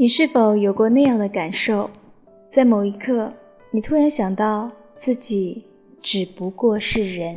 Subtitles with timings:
[0.00, 1.90] 你是否有过那样的感受？
[2.48, 3.32] 在某一刻，
[3.72, 5.64] 你突然想到自己
[6.00, 7.36] 只不过是人，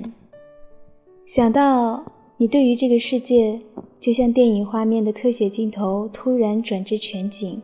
[1.25, 2.03] 想到
[2.37, 3.59] 你对于这个世界，
[3.99, 7.59] 就像电影画面的特写镜头突然转至全景，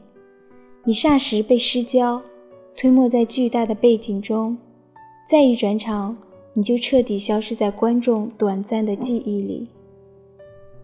[0.84, 2.20] 你霎时被失焦，
[2.76, 4.58] 吞没在巨大的背景中，
[5.30, 6.18] 再一转场，
[6.54, 9.68] 你就彻底消失在观众短暂的记忆里。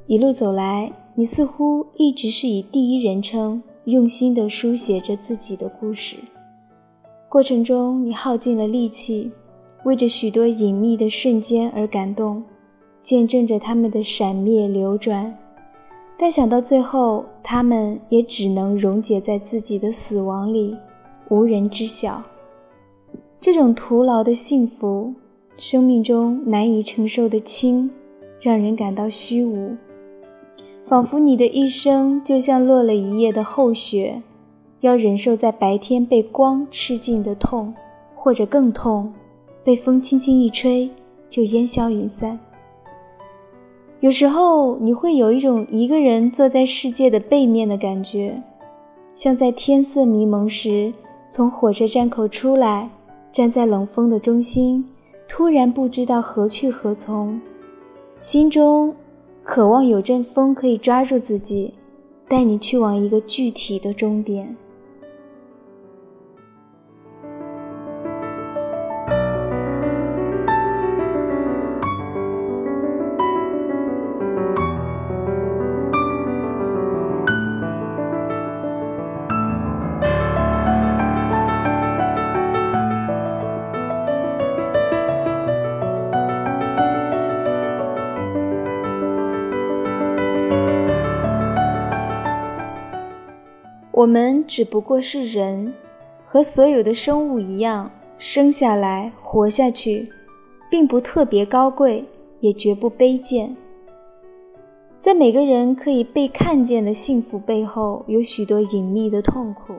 [0.06, 6.16] 一路走来，你似乎一直是以第一人称用心地书写着自己的故事。
[7.30, 9.32] 过程中，你耗尽了力气，
[9.84, 12.44] 为着许多隐秘的瞬间而感动，
[13.02, 15.36] 见证着他们的闪灭流转。
[16.18, 20.78] 但想到最后，他们也只能溶解在自己的死亡里，
[21.30, 22.24] 无人知晓。
[23.40, 25.14] 这种徒劳的幸福，
[25.58, 27.90] 生命中难以承受的轻，
[28.40, 29.76] 让人感到虚无，
[30.86, 34.22] 仿佛你的一生就像落了一夜的厚雪。
[34.82, 37.74] 要忍受在白天被光吃尽的痛，
[38.16, 39.14] 或者更痛，
[39.64, 40.90] 被风轻轻一吹
[41.30, 42.38] 就烟消云散。
[44.02, 48.44] 有时候你会有一种一个人坐在世界的背面的感觉，
[49.16, 50.94] 像在天色迷蒙时
[51.30, 52.90] 从火车站口出来，
[53.32, 54.86] 站在冷风的中心，
[55.30, 57.40] 突然不知道何去何从，
[58.20, 58.94] 心中
[59.44, 61.74] 渴望有阵风可以抓住自己，
[62.30, 64.56] 带你去往一个具体的终点。
[93.94, 95.72] 我们只不过是人，
[96.26, 100.10] 和所有的生物一样，生下来活下去，
[100.68, 102.04] 并不特别高贵，
[102.40, 103.56] 也绝不卑贱。
[105.00, 109.76] 在每个人可以被看见的幸福背后，有许多隐秘的痛苦；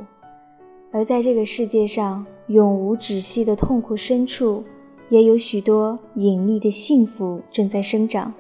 [0.93, 4.63] 而在这个世界上永无止息的痛苦深处，
[5.09, 8.33] 也有许多隐秘的幸福正在生长。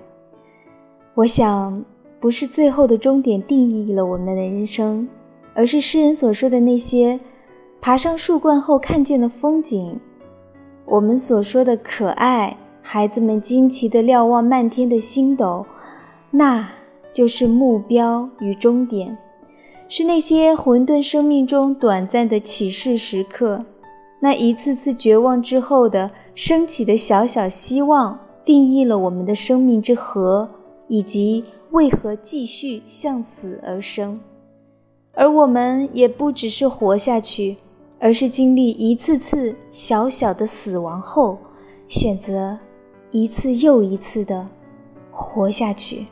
[1.15, 1.84] 我想，
[2.21, 5.09] 不是最后的终点定义了我们的人生。
[5.54, 7.19] 而是诗人所说的那些
[7.81, 9.98] 爬上树冠后看见的风景，
[10.84, 15.65] 我们所说的可爱，孩子们惊奇地瞭望漫天的星斗，
[16.31, 16.69] 那
[17.12, 19.16] 就是目标与终点，
[19.88, 23.65] 是那些混沌生命中短暂的启示时刻，
[24.21, 30.48] 那一次次绝望之后的升起的小小希望，定义了我们的生命之河，
[30.88, 34.19] 以及为何继续向死而生。
[35.15, 37.57] 而我们也不只是活下去，
[37.99, 41.39] 而是经历一次次小小的死亡后，
[41.89, 42.59] 选择
[43.11, 44.49] 一次又一次的
[45.13, 46.07] 活下去。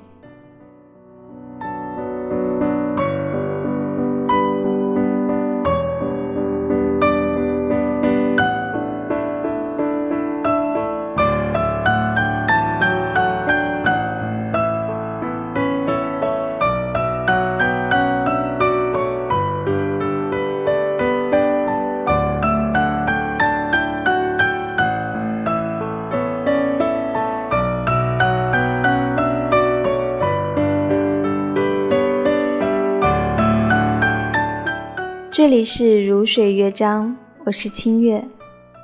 [35.33, 37.17] 这里是如水乐章，
[37.47, 38.23] 我是清月，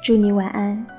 [0.02, 0.97] 祝你晚安。